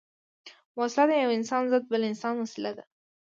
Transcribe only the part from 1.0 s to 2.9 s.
د یو انسان ضد بل انسان وسيله ده